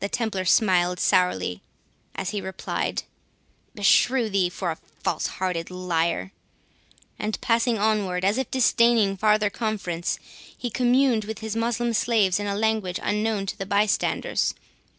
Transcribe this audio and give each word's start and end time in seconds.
The 0.00 0.08
Templar 0.08 0.44
smiled 0.46 0.98
sourly 0.98 1.60
as 2.14 2.30
he 2.30 2.40
replied, 2.40 3.02
"Beshrew 3.74 4.30
thee 4.30 4.48
for 4.48 4.70
a 4.70 4.78
false 5.04 5.26
hearted 5.26 5.70
liar!" 5.70 6.32
and 7.18 7.38
passing 7.42 7.76
onward, 7.78 8.24
as 8.24 8.38
if 8.38 8.50
disdaining 8.50 9.18
farther 9.18 9.50
conference, 9.50 10.18
he 10.56 10.70
communed 10.70 11.26
with 11.26 11.40
his 11.40 11.54
Moslem 11.54 11.92
slaves 11.92 12.40
in 12.40 12.46
a 12.46 12.56
language 12.56 12.98
unknown 13.02 13.44
to 13.44 13.58
the 13.58 13.66
bystanders. 13.66 14.54